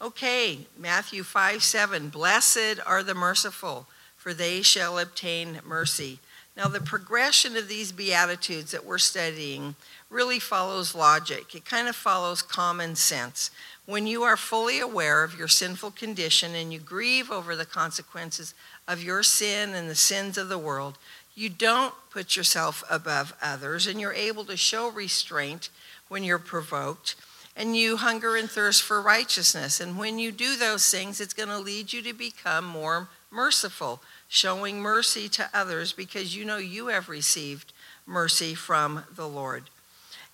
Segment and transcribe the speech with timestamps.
[0.00, 2.08] Okay, Matthew 5 7.
[2.08, 6.20] Blessed are the merciful, for they shall obtain mercy.
[6.56, 9.74] Now, the progression of these Beatitudes that we're studying
[10.08, 11.54] really follows logic.
[11.54, 13.50] It kind of follows common sense.
[13.86, 18.54] When you are fully aware of your sinful condition and you grieve over the consequences
[18.86, 20.98] of your sin and the sins of the world,
[21.34, 25.70] you don't put yourself above others and you're able to show restraint
[26.08, 27.14] when you're provoked
[27.58, 29.80] and you hunger and thirst for righteousness.
[29.80, 34.00] And when you do those things, it's going to lead you to become more merciful,
[34.28, 37.72] showing mercy to others because you know you have received
[38.06, 39.64] mercy from the Lord.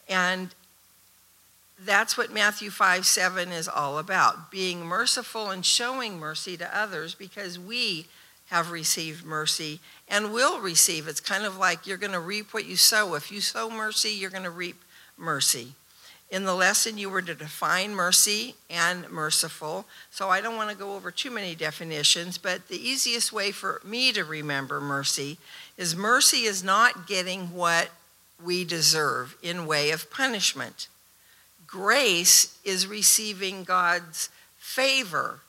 [0.07, 0.55] And
[1.83, 7.15] that's what Matthew 5 7 is all about being merciful and showing mercy to others
[7.15, 8.07] because we
[8.51, 11.09] have received mercy and will receive.
[11.09, 13.15] It's kind of like you're going to reap what you sow.
[13.15, 14.77] If you sow mercy, you're going to reap
[15.17, 15.73] mercy.
[16.31, 19.87] In the lesson, you were to define mercy and merciful.
[20.11, 23.81] So I don't want to go over too many definitions, but the easiest way for
[23.85, 25.39] me to remember mercy
[25.77, 27.91] is mercy is not getting what
[28.43, 30.89] we deserve in way of punishment.
[31.67, 35.41] Grace is receiving God's favor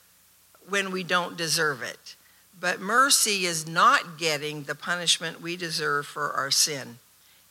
[0.68, 2.16] when we don't deserve it.
[2.60, 7.00] But mercy is not getting the punishment we deserve for our sin.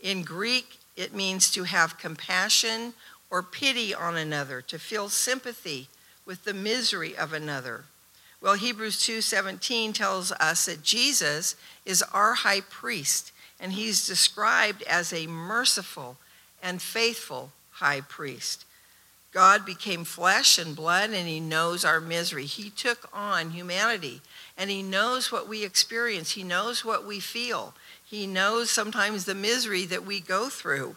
[0.00, 2.94] In Greek, it means to have compassion
[3.34, 5.88] or pity on another, to feel sympathy
[6.24, 7.82] with the misery of another.
[8.40, 15.12] Well, Hebrews 2:17 tells us that Jesus is our high priest and he's described as
[15.12, 16.16] a merciful
[16.62, 18.66] and faithful high priest.
[19.32, 22.46] God became flesh and blood and he knows our misery.
[22.46, 24.20] He took on humanity
[24.56, 26.30] and he knows what we experience.
[26.30, 27.74] He knows what we feel.
[28.04, 30.94] He knows sometimes the misery that we go through.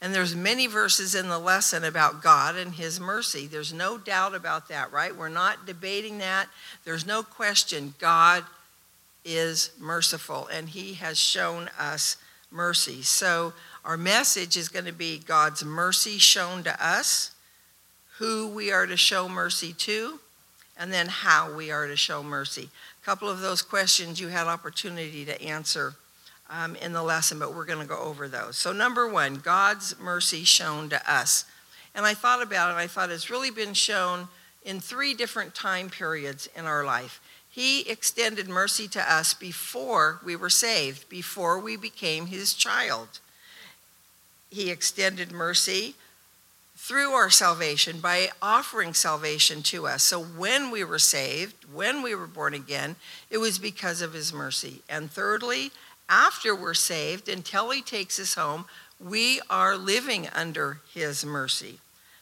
[0.00, 3.46] And there's many verses in the lesson about God and his mercy.
[3.46, 5.14] There's no doubt about that, right?
[5.14, 6.48] We're not debating that.
[6.84, 8.44] There's no question God
[9.24, 12.16] is merciful and he has shown us
[12.50, 13.02] mercy.
[13.02, 13.52] So
[13.84, 17.32] our message is going to be God's mercy shown to us,
[18.18, 20.20] who we are to show mercy to,
[20.78, 22.70] and then how we are to show mercy.
[23.02, 25.94] A couple of those questions you had opportunity to answer
[26.50, 28.56] um, in the lesson, but we're going to go over those.
[28.56, 31.44] So, number one, God's mercy shown to us.
[31.94, 34.28] And I thought about it, I thought it's really been shown
[34.64, 37.20] in three different time periods in our life.
[37.50, 43.20] He extended mercy to us before we were saved, before we became his child.
[44.50, 45.94] He extended mercy
[46.76, 50.02] through our salvation by offering salvation to us.
[50.04, 52.94] So when we were saved, when we were born again,
[53.30, 54.82] it was because of his mercy.
[54.88, 55.72] And thirdly,
[56.08, 58.64] after we're saved, until He takes us home,
[59.00, 61.78] we are living under His mercy.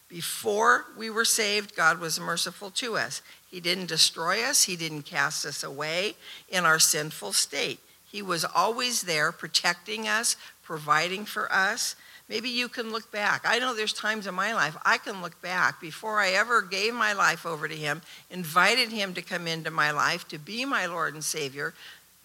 [0.08, 3.22] Before we were saved, God was merciful to us.
[3.50, 6.14] He didn't destroy us, He didn't cast us away
[6.48, 7.80] in our sinful state.
[8.04, 11.96] He was always there protecting us, providing for us.
[12.28, 13.42] Maybe you can look back.
[13.44, 16.92] I know there's times in my life I can look back before I ever gave
[16.92, 20.86] my life over to Him, invited Him to come into my life to be my
[20.86, 21.74] Lord and Savior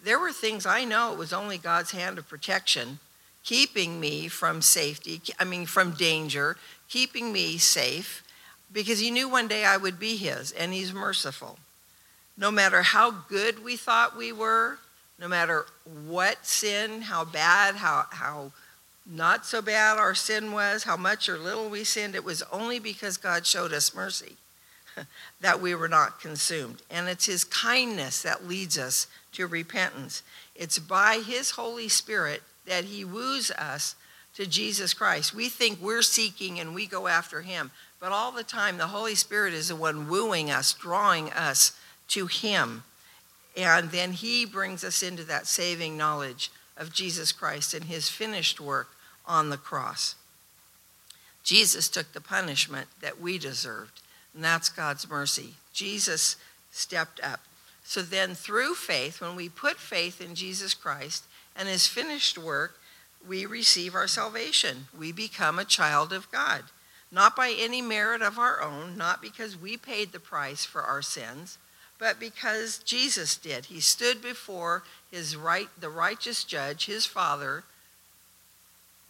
[0.02, 2.98] there were things I know it was only God's hand of protection
[3.44, 6.56] keeping me from safety, I mean, from danger,
[6.88, 8.22] keeping me safe,
[8.72, 11.58] because He knew one day I would be His, and He's merciful.
[12.36, 14.78] No matter how good we thought we were,
[15.18, 15.66] no matter
[16.06, 18.52] what sin, how bad, how, how
[19.04, 22.78] not so bad our sin was, how much or little we sinned, it was only
[22.78, 24.36] because God showed us mercy
[25.40, 26.82] that we were not consumed.
[26.90, 30.22] And it's His kindness that leads us to repentance.
[30.54, 33.96] It's by His Holy Spirit that He woos us
[34.34, 35.34] to Jesus Christ.
[35.34, 37.70] We think we're seeking and we go after Him,
[38.00, 41.78] but all the time the Holy Spirit is the one wooing us, drawing us
[42.08, 42.84] to Him.
[43.56, 48.60] And then He brings us into that saving knowledge of Jesus Christ and His finished
[48.60, 48.88] work
[49.26, 50.14] on the cross.
[51.42, 54.00] Jesus took the punishment that we deserved,
[54.34, 55.54] and that's God's mercy.
[55.72, 56.36] Jesus
[56.70, 57.40] stepped up.
[57.84, 61.24] So then, through faith, when we put faith in Jesus Christ
[61.56, 62.78] and his finished work,
[63.26, 64.86] we receive our salvation.
[64.98, 66.62] We become a child of God.
[67.10, 71.02] Not by any merit of our own, not because we paid the price for our
[71.02, 71.58] sins,
[71.98, 73.66] but because Jesus did.
[73.66, 77.64] He stood before his right, the righteous judge, his father.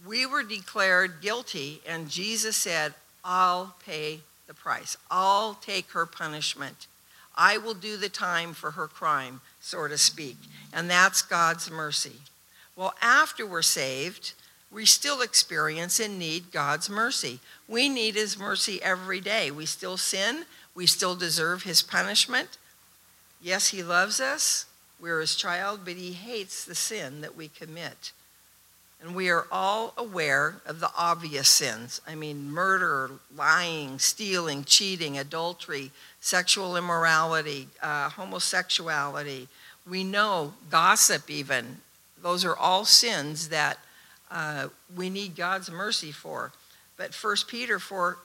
[0.05, 2.94] We were declared guilty, and Jesus said,
[3.25, 4.20] I'll pay
[4.52, 4.96] the price.
[5.10, 6.87] I'll take her punishment.
[7.34, 10.37] I will do the time for her crime, so to speak.
[10.72, 12.16] And that's God's mercy.
[12.76, 14.34] Well, after we're saved,
[14.70, 17.40] we still experience and need God's mercy.
[17.69, 19.50] We need His mercy every day.
[19.50, 20.44] We still sin.
[20.75, 22.58] We still deserve his punishment.
[23.40, 24.66] Yes, he loves us.
[25.00, 28.12] We're his child, but he hates the sin that we commit.
[29.02, 32.00] And we are all aware of the obvious sins.
[32.06, 35.90] I mean, murder, lying, stealing, cheating, adultery,
[36.20, 39.49] sexual immorality, uh, homosexuality.
[39.88, 41.78] We know gossip, even.
[42.22, 43.78] Those are all sins that
[44.31, 46.52] uh, we need God's mercy for.
[46.96, 48.19] But 1 Peter 4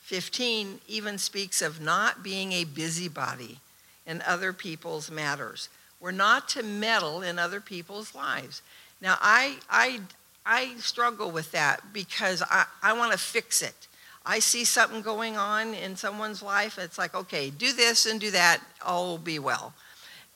[0.00, 3.60] 15 even speaks of not being a busybody
[4.04, 5.68] in other people's matters.
[6.00, 8.62] We're not to meddle in other people's lives.
[9.00, 10.00] Now, I, I,
[10.44, 13.88] I struggle with that because I, I want to fix it.
[14.24, 18.30] I see something going on in someone's life, it's like, okay, do this and do
[18.30, 19.74] that, all will be well.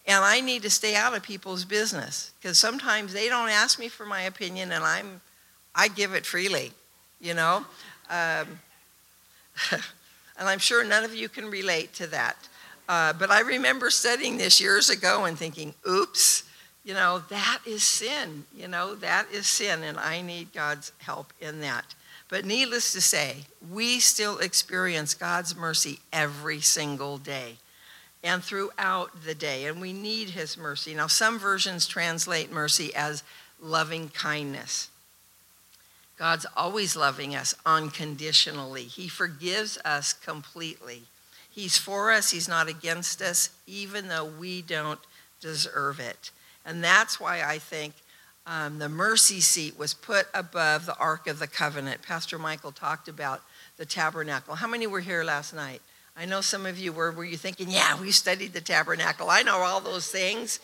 [0.06, 3.88] And I need to stay out of people's business because sometimes they don't ask me
[3.88, 5.20] for my opinion and I'm,
[5.74, 6.72] I give it freely,
[7.20, 7.64] you know?
[8.08, 8.60] Um,
[9.72, 12.36] and I'm sure none of you can relate to that.
[12.88, 16.44] Uh, but I remember studying this years ago and thinking, oops,
[16.86, 18.44] you know, that is sin.
[18.56, 21.96] You know, that is sin, and I need God's help in that.
[22.28, 23.38] But needless to say,
[23.72, 27.56] we still experience God's mercy every single day
[28.22, 30.94] and throughout the day, and we need His mercy.
[30.94, 33.24] Now, some versions translate mercy as
[33.60, 34.88] loving kindness.
[36.16, 41.02] God's always loving us unconditionally, He forgives us completely.
[41.50, 45.00] He's for us, He's not against us, even though we don't
[45.40, 46.30] deserve it.
[46.66, 47.94] And that's why I think
[48.46, 52.02] um, the mercy seat was put above the Ark of the Covenant.
[52.02, 53.40] Pastor Michael talked about
[53.76, 54.56] the tabernacle.
[54.56, 55.80] How many were here last night?
[56.16, 57.12] I know some of you were.
[57.12, 59.30] Were you thinking, yeah, we studied the tabernacle?
[59.30, 60.60] I know all those things.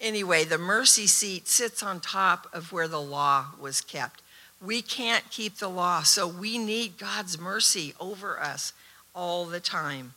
[0.00, 4.22] Anyway, the mercy seat sits on top of where the law was kept.
[4.60, 8.72] We can't keep the law, so we need God's mercy over us
[9.14, 10.14] all the time.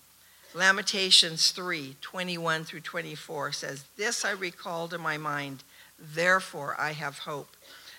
[0.57, 5.63] Lamentations 3 21 through 24 says, This I recall to my mind,
[6.00, 7.56] therefore I have hope.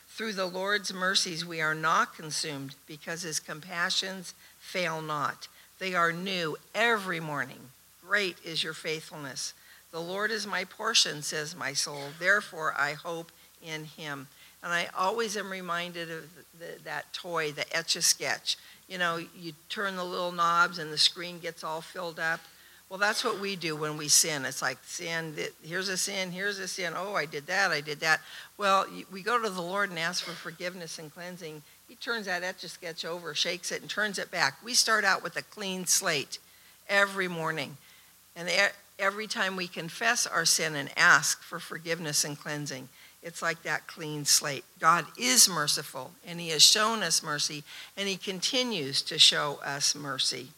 [0.08, 5.46] Through the Lord's mercies we are not consumed, because his compassions fail not.
[5.78, 7.60] They are new every morning.
[8.04, 9.54] Great is your faithfulness.
[9.92, 12.06] The Lord is my portion, says my soul.
[12.18, 13.30] Therefore I hope
[13.64, 14.26] in him.
[14.64, 16.24] And I always am reminded of
[16.58, 18.56] the, that toy, the Etch a Sketch
[18.88, 22.40] you know, you turn the little knobs and the screen gets all filled up.
[22.88, 24.46] Well, that's what we do when we sin.
[24.46, 26.94] It's like sin, here's a sin, here's a sin.
[26.96, 28.20] Oh, I did that, I did that.
[28.56, 31.62] Well, we go to the Lord and ask for forgiveness and cleansing.
[31.86, 34.56] He turns that etch a sketch over, shakes it, and turns it back.
[34.64, 36.38] We start out with a clean slate
[36.88, 37.76] every morning.
[38.34, 38.48] And
[38.98, 42.88] every time we confess our sin and ask for forgiveness and cleansing,
[43.22, 44.64] it's like that clean slate.
[44.78, 47.64] God is merciful, and He has shown us mercy,
[47.96, 50.48] and He continues to show us mercy.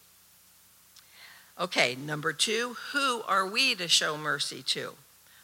[1.58, 4.94] Okay, number two, who are we to show mercy to?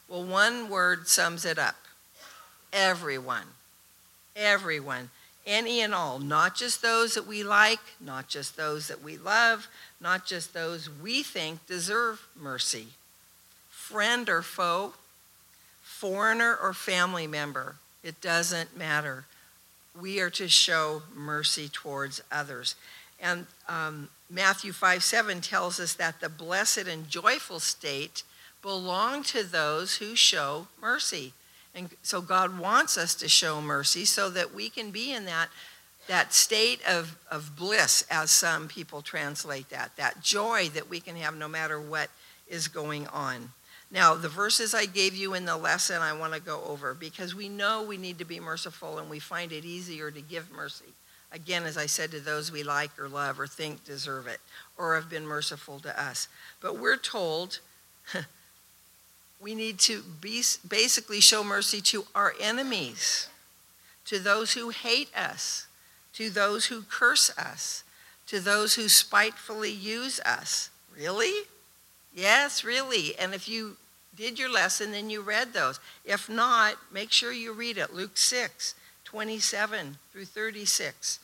[0.09, 1.77] Well, one word sums it up
[2.73, 3.47] everyone.
[4.35, 5.11] Everyone.
[5.47, 9.69] Any and all, not just those that we like, not just those that we love,
[10.01, 12.89] not just those we think deserve mercy.
[13.71, 14.95] Friend or foe,
[15.83, 19.25] foreigner or family member, it doesn't matter.
[19.99, 22.75] We are to show mercy towards others.
[23.21, 28.25] And um, Matthew 5 7 tells us that the blessed and joyful state
[28.63, 31.33] belong to those who show mercy.
[31.77, 35.51] And so God wants us to show mercy so that we can be in that,
[36.09, 41.17] that state of, of bliss, as some people translate that, that joy that we can
[41.17, 42.09] have no matter what
[42.49, 43.51] is going on.
[43.91, 47.35] Now, the verses I gave you in the lesson, I want to go over because
[47.35, 50.87] we know we need to be merciful and we find it easier to give mercy.
[51.31, 54.41] Again, as I said, to those we like or love or think deserve it
[54.79, 56.29] or have been merciful to us.
[56.61, 57.61] But we're told
[59.41, 63.29] we need to be, basically show mercy to our enemies,
[64.07, 65.67] to those who hate us,
[66.15, 67.85] to those who curse us,
[68.27, 70.71] to those who spitefully use us.
[70.97, 71.45] Really?
[72.15, 73.17] Yes, really.
[73.19, 73.77] And if you
[74.17, 75.79] did your lesson, then you read those.
[76.05, 77.95] If not, make sure you read it.
[77.95, 78.75] Luke 6,
[79.05, 81.21] 27 through 36,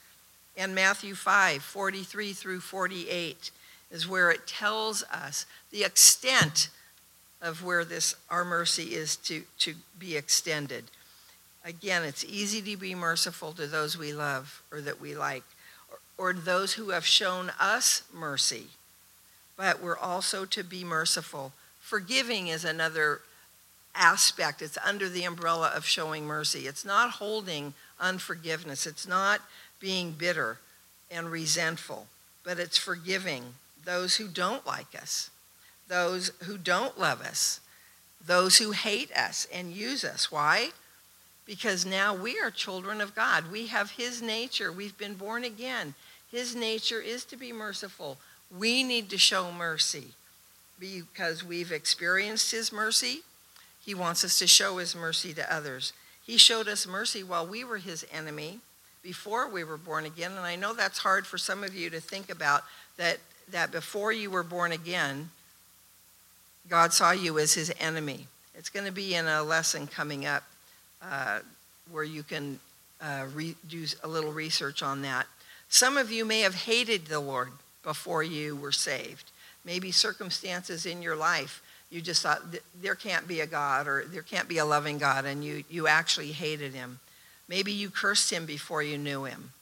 [0.57, 3.51] and Matthew 5, 43 through 48
[3.91, 6.69] is where it tells us the extent
[7.43, 10.85] of where this our mercy is to, to be extended.
[11.65, 15.45] Again, it's easy to be merciful to those we love or that we like,
[16.19, 18.69] or, or those who have shown us mercy
[19.57, 21.53] but we're also to be merciful.
[21.81, 23.21] Forgiving is another
[23.95, 24.63] aspect.
[24.63, 26.67] It's under the umbrella of showing mercy.
[26.67, 29.41] It's not holding unforgiveness, it's not
[29.79, 30.59] being bitter
[31.11, 32.09] and resentful,
[32.43, 35.31] but it's forgiving those who don't like us,
[35.89, 37.61] those who don't love us,
[38.25, 40.31] those who hate us and use us.
[40.31, 40.71] Why?
[41.45, 43.51] Because now we are children of God.
[43.51, 44.71] We have His nature.
[44.73, 45.95] We've been born again.
[46.31, 48.19] His nature is to be merciful.
[48.57, 50.09] We need to show mercy
[50.79, 53.21] because we've experienced His mercy.
[53.85, 55.93] He wants us to show His mercy to others.
[56.25, 58.61] He showed us mercy while we were His enemy
[59.03, 60.31] before we were born again.
[60.33, 62.63] And I know that's hard for some of you to think about
[62.97, 63.19] that,
[63.51, 65.31] that before you were born again,
[66.69, 68.27] God saw you as his enemy.
[68.55, 70.45] It's going to be in a lesson coming up
[71.03, 71.41] uh,
[71.91, 72.61] where you can
[73.01, 75.27] uh, re- do a little research on that.
[75.69, 77.51] Some of you may have hated the Lord
[77.83, 79.31] before you were saved.
[79.65, 82.41] Maybe circumstances in your life, you just thought
[82.81, 85.87] there can't be a God or there can't be a loving God, and you, you
[85.87, 87.01] actually hated him.
[87.49, 89.53] Maybe you cursed him before you knew him.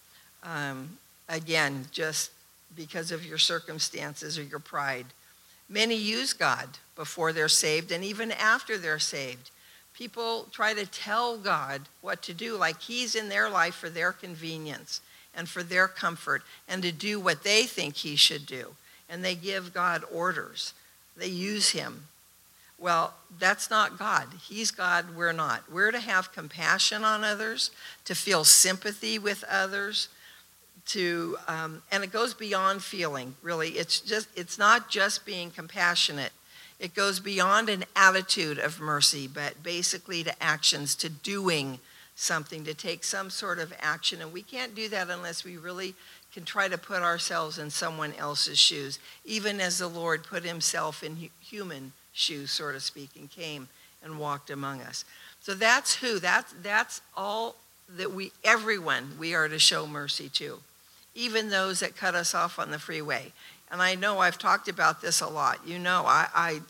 [0.44, 2.30] Um, again, just
[2.76, 5.06] because of your circumstances or your pride.
[5.70, 9.50] Many use God before they're saved and even after they're saved.
[9.94, 14.12] People try to tell God what to do, like He's in their life for their
[14.12, 15.00] convenience
[15.34, 18.74] and for their comfort and to do what they think He should do.
[19.08, 20.74] And they give God orders,
[21.16, 22.04] they use Him.
[22.78, 24.26] Well, that's not God.
[24.42, 25.70] He's God, we're not.
[25.70, 27.70] We're to have compassion on others,
[28.06, 30.08] to feel sympathy with others
[30.90, 33.70] to um, and it goes beyond feeling really.
[33.70, 36.32] It's just it's not just being compassionate.
[36.78, 41.78] It goes beyond an attitude of mercy but basically to actions to doing
[42.16, 44.20] something to take some sort of action.
[44.20, 45.94] And we can't do that unless we really
[46.32, 48.98] can try to put ourselves in someone else's shoes.
[49.24, 53.68] Even as the lord put himself in human shoes so to speak and came
[54.02, 55.04] and walked among us.
[55.40, 57.54] So that's who that's that's all
[57.96, 60.60] that we everyone we are to show mercy to
[61.14, 63.32] even those that cut us off on the freeway.
[63.70, 65.60] And I know I've talked about this a lot.
[65.66, 66.60] You know, I, I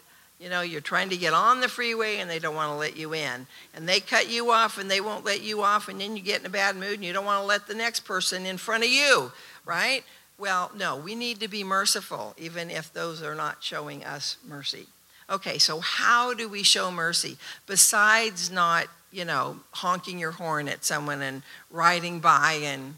[0.40, 2.97] you know, you're trying to get on the freeway and they don't want to let
[2.97, 3.47] you in.
[3.75, 6.40] And they cut you off and they won't let you off, and then you get
[6.40, 8.82] in a bad mood and you don't want to let the next person in front
[8.82, 9.32] of you,
[9.66, 10.02] right?
[10.38, 14.87] Well, no, we need to be merciful, even if those are not showing us mercy.
[15.28, 17.37] Okay, so how do we show mercy?
[17.66, 22.94] Besides not, you know, honking your horn at someone and riding by and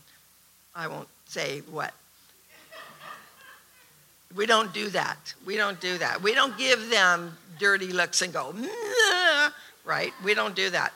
[0.74, 1.94] I won't say what?
[4.36, 5.34] We don't do that.
[5.46, 6.22] We don't do that.
[6.22, 8.54] We don't give them dirty looks and go,
[9.84, 10.12] right?
[10.24, 10.92] We don't do that.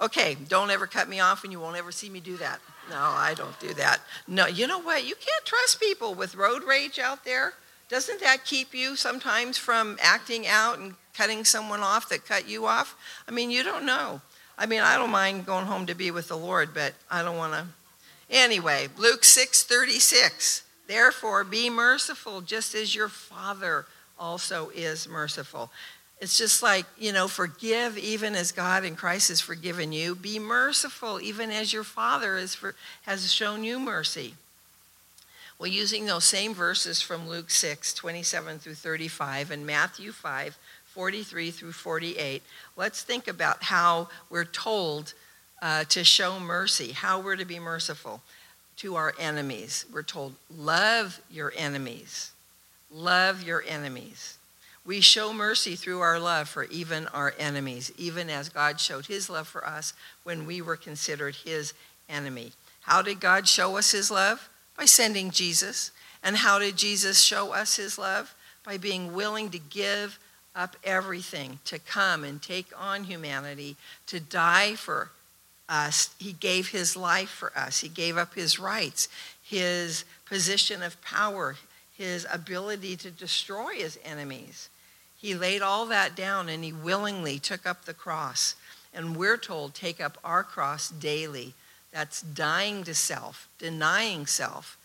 [0.00, 2.60] Okay, don't ever cut me off and you won't ever see me do that.
[2.90, 4.00] No, I don't do that.
[4.26, 5.04] No, you know what?
[5.04, 7.54] You can't trust people with road rage out there.
[7.88, 12.66] Doesn't that keep you sometimes from acting out and cutting someone off that cut you
[12.66, 12.96] off?
[13.28, 14.22] I mean, you don't know.
[14.58, 17.36] I mean, I don't mind going home to be with the Lord, but I don't
[17.36, 17.66] want to
[18.32, 20.62] Anyway, Luke 6:36.
[20.86, 23.86] Therefore be merciful just as your Father
[24.18, 25.70] also is merciful.
[26.18, 30.14] It's just like, you know, forgive even as God in Christ has forgiven you.
[30.14, 34.36] Be merciful even as your Father is for, has shown you mercy.
[35.58, 41.50] Well, using those same verses from Luke 6, 27 through 35, and Matthew 5, 43
[41.50, 42.42] through 48,
[42.76, 45.14] let's think about how we're told
[45.62, 48.20] uh, to show mercy, how we're to be merciful
[48.76, 49.86] to our enemies.
[49.92, 52.32] We're told, love your enemies.
[52.90, 54.36] Love your enemies.
[54.84, 59.30] We show mercy through our love for even our enemies, even as God showed his
[59.30, 61.72] love for us when we were considered his
[62.08, 62.52] enemy.
[62.82, 64.48] How did God show us his love?
[64.76, 65.92] By sending Jesus.
[66.24, 68.34] And how did Jesus show us his love?
[68.64, 70.18] By being willing to give
[70.56, 73.76] up everything, to come and take on humanity,
[74.08, 75.10] to die for
[75.72, 76.10] us.
[76.18, 77.80] He gave his life for us.
[77.80, 79.08] He gave up his rights,
[79.42, 81.56] his position of power,
[81.96, 84.68] his ability to destroy his enemies.
[85.16, 88.54] He laid all that down and he willingly took up the cross.
[88.92, 91.54] And we're told, take up our cross daily.
[91.90, 94.76] That's dying to self, denying self.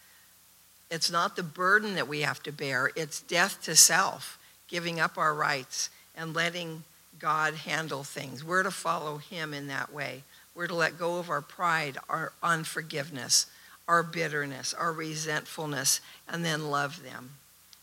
[0.90, 4.40] It's not the burden that we have to bear, it's death to self,
[4.70, 6.84] giving up our rights and letting
[7.20, 8.44] God handle things.
[8.44, 10.24] We're to follow him in that way.
[10.58, 13.46] We're to let go of our pride, our unforgiveness,
[13.88, 17.30] our bitterness, our resentfulness, and then love them.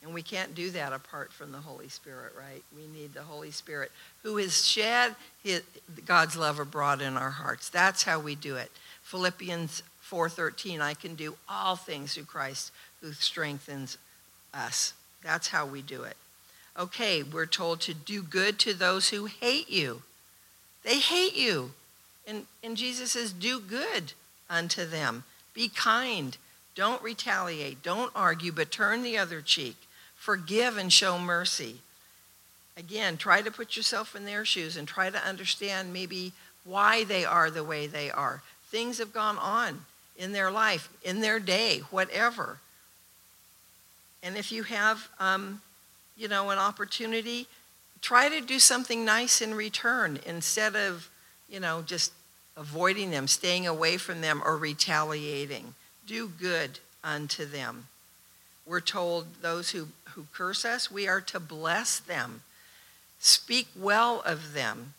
[0.03, 2.65] And we can't do that apart from the Holy Spirit, right?
[2.77, 3.93] We need the Holy Spirit
[4.25, 5.15] who has shed
[5.45, 5.63] his,
[6.05, 7.69] God's love abroad in our hearts.
[7.69, 8.73] That's how we do it.
[9.05, 13.99] Philippians 4:13, I can do all things through Christ who strengthens
[14.53, 14.95] us.
[15.23, 16.17] That's how we do it.
[16.77, 20.03] Okay, we're told to do good to those who hate you.
[20.83, 21.71] They hate you.
[22.27, 24.13] And, and Jesus says, do good
[24.49, 25.25] unto them.
[25.53, 26.37] Be kind.
[26.75, 27.83] Don't retaliate.
[27.83, 29.77] Don't argue, but turn the other cheek.
[30.17, 31.77] Forgive and show mercy.
[32.77, 36.33] Again, try to put yourself in their shoes and try to understand maybe
[36.65, 38.43] why they are the way they are.
[38.69, 39.85] Things have gone on
[40.17, 42.59] in their life, in their day, whatever.
[44.23, 45.61] And if you have, um,
[46.17, 47.47] you know, an opportunity,
[48.01, 51.11] try to do something nice in return instead of,
[51.49, 52.13] you know, just
[52.57, 55.75] avoiding them, staying away from them, or retaliating.
[56.07, 57.89] Do good unto them.
[58.67, 62.43] We're told those who, who curse us, we are to bless them.
[63.19, 64.95] Speak well of them.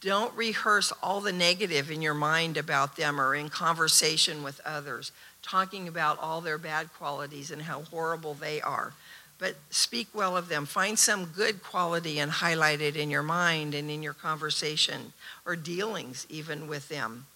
[0.00, 5.12] Don't rehearse all the negative in your mind about them or in conversation with others,
[5.42, 8.94] talking about all their bad qualities and how horrible they are.
[9.38, 10.64] But speak well of them.
[10.64, 15.12] Find some good quality and highlight it in your mind and in your conversation
[15.44, 17.26] or dealings, even with them.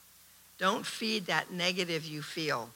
[0.59, 2.71] Don't feed that negative you feel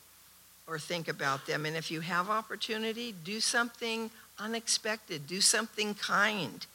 [0.67, 1.67] or think about them.
[1.67, 6.67] And if you have opportunity, do something unexpected, do something kind,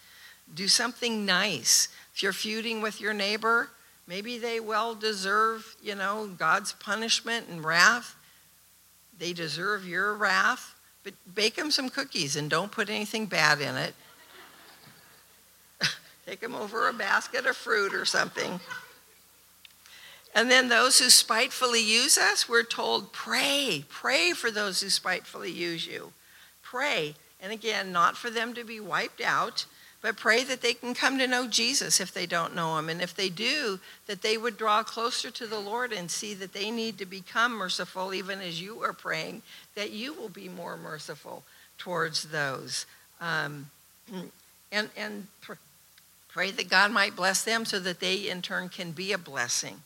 [0.54, 1.89] do something nice.
[2.13, 3.70] If you're feuding with your neighbor,
[4.08, 8.16] maybe they well deserve, you know, God's punishment and wrath.
[9.18, 13.75] They deserve your wrath, but bake them some cookies and don't put anything bad in
[13.75, 13.94] it.
[16.25, 18.60] Take them over a basket of fruit or something.
[20.36, 23.86] And then those who spitefully use us, we're told, pray.
[23.89, 26.12] Pray for those who spitefully use you.
[26.62, 27.16] Pray.
[27.42, 29.66] And again, not for them to be wiped out,
[30.01, 32.88] but pray that they can come to know Jesus if they don't know him.
[32.88, 36.54] And if they do, that they would draw closer to the Lord and see that
[36.54, 39.42] they need to become merciful, even as you are praying,
[39.77, 41.43] that you will be more merciful
[41.77, 42.88] towards those.
[43.22, 43.69] Um,
[44.72, 45.27] and and
[46.27, 49.81] pray that God might bless them so that they in turn can be a blessing.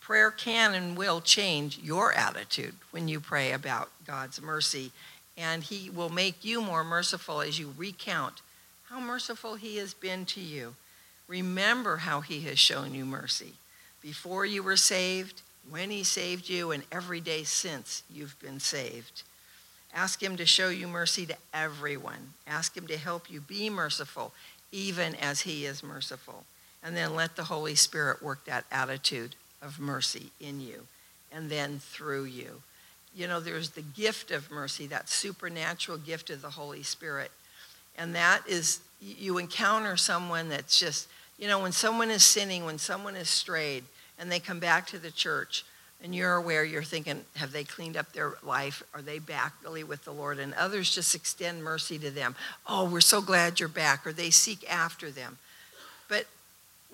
[0.00, 4.92] Prayer can and will change your attitude when you pray about God's mercy,
[5.38, 8.42] and He will make you more merciful as you recount
[8.90, 10.74] how merciful He has been to you.
[11.28, 13.54] Remember how He has shown you mercy
[14.02, 19.22] before you were saved, when He saved you, and every day since you've been saved.
[19.94, 22.34] Ask Him to show you mercy to everyone.
[22.46, 24.32] Ask Him to help you be merciful,
[24.72, 26.44] even as He is merciful.
[26.82, 30.86] And then let the Holy Spirit work that attitude of mercy in you
[31.32, 32.62] and then through you.
[33.14, 37.30] You know, there's the gift of mercy, that supernatural gift of the Holy Spirit.
[37.96, 42.78] And that is, you encounter someone that's just, you know, when someone is sinning, when
[42.78, 43.84] someone is strayed,
[44.18, 45.64] and they come back to the church,
[46.02, 48.82] and you're aware, you're thinking, have they cleaned up their life?
[48.92, 50.38] Are they back really with the Lord?
[50.38, 52.36] And others just extend mercy to them.
[52.66, 54.06] Oh, we're so glad you're back.
[54.06, 55.38] Or they seek after them.
[56.08, 56.26] But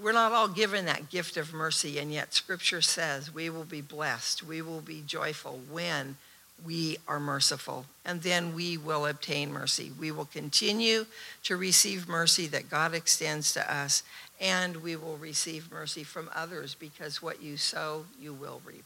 [0.01, 3.81] we're not all given that gift of mercy, and yet Scripture says we will be
[3.81, 6.17] blessed, we will be joyful when
[6.65, 9.93] we are merciful, and then we will obtain mercy.
[9.99, 11.07] We will continue
[11.45, 14.03] to receive mercy that God extends to us,
[14.41, 18.85] and we will receive mercy from others because what you sow, you will reap.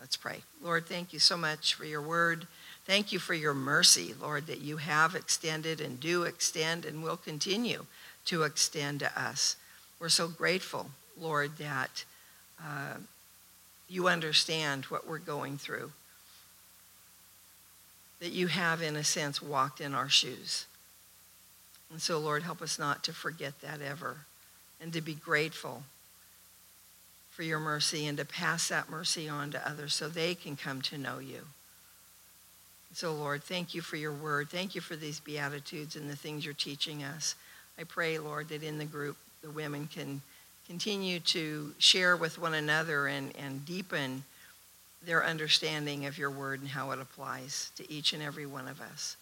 [0.00, 0.40] Let's pray.
[0.62, 2.46] Lord, thank you so much for your word.
[2.86, 7.16] Thank you for your mercy, Lord, that you have extended and do extend and will
[7.16, 7.86] continue
[8.26, 9.56] to extend to us.
[10.00, 12.04] We're so grateful, Lord, that
[12.60, 12.94] uh,
[13.88, 15.92] you understand what we're going through,
[18.22, 20.66] that you have, in a sense, walked in our shoes.
[21.90, 24.18] And so, Lord, help us not to forget that ever
[24.80, 25.82] and to be grateful
[27.32, 30.80] for your mercy and to pass that mercy on to others so they can come
[30.82, 31.40] to know you.
[32.94, 34.50] So, Lord, thank you for your word.
[34.50, 37.34] Thank you for these Beatitudes and the things you're teaching us.
[37.76, 40.20] I pray, Lord, that in the group, the women can
[40.68, 44.22] continue to share with one another and, and deepen
[45.04, 48.80] their understanding of your word and how it applies to each and every one of
[48.80, 49.16] us.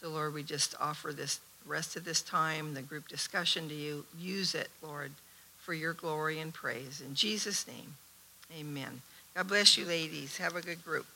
[0.00, 4.04] So, Lord, we just offer this rest of this time, the group discussion to you.
[4.18, 5.12] Use it, Lord,
[5.58, 7.02] for your glory and praise.
[7.06, 7.94] In Jesus' name,
[8.58, 9.02] amen.
[9.34, 10.36] God bless you, ladies.
[10.36, 11.06] Have a good group.